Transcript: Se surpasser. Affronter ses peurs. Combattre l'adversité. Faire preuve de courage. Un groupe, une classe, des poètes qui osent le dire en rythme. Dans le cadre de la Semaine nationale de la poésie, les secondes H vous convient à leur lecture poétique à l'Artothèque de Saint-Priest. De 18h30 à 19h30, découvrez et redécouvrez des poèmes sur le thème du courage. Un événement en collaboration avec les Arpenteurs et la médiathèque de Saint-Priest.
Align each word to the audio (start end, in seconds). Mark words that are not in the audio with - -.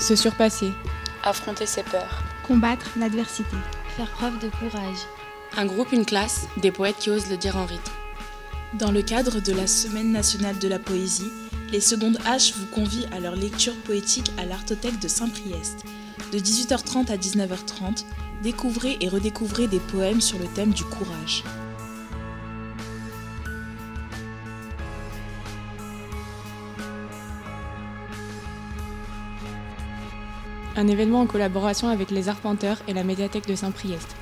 Se 0.00 0.16
surpasser. 0.16 0.72
Affronter 1.22 1.66
ses 1.66 1.82
peurs. 1.82 2.22
Combattre 2.48 2.86
l'adversité. 2.96 3.56
Faire 3.96 4.10
preuve 4.12 4.38
de 4.38 4.48
courage. 4.48 4.96
Un 5.58 5.66
groupe, 5.66 5.92
une 5.92 6.06
classe, 6.06 6.46
des 6.56 6.70
poètes 6.70 6.96
qui 6.96 7.10
osent 7.10 7.28
le 7.28 7.36
dire 7.36 7.58
en 7.58 7.66
rythme. 7.66 7.92
Dans 8.78 8.92
le 8.92 9.02
cadre 9.02 9.40
de 9.40 9.52
la 9.52 9.66
Semaine 9.66 10.10
nationale 10.10 10.58
de 10.58 10.68
la 10.68 10.78
poésie, 10.78 11.30
les 11.70 11.82
secondes 11.82 12.18
H 12.24 12.54
vous 12.56 12.66
convient 12.66 13.10
à 13.12 13.20
leur 13.20 13.36
lecture 13.36 13.76
poétique 13.82 14.32
à 14.38 14.46
l'Artothèque 14.46 14.98
de 15.00 15.08
Saint-Priest. 15.08 15.84
De 16.32 16.38
18h30 16.38 17.12
à 17.12 17.18
19h30, 17.18 18.04
découvrez 18.42 18.96
et 19.02 19.08
redécouvrez 19.08 19.66
des 19.66 19.80
poèmes 19.80 20.22
sur 20.22 20.38
le 20.38 20.46
thème 20.46 20.72
du 20.72 20.84
courage. 20.84 21.44
Un 30.76 30.86
événement 30.86 31.20
en 31.20 31.26
collaboration 31.26 31.88
avec 31.88 32.10
les 32.10 32.28
Arpenteurs 32.28 32.78
et 32.86 32.92
la 32.92 33.02
médiathèque 33.02 33.48
de 33.48 33.56
Saint-Priest. 33.56 34.16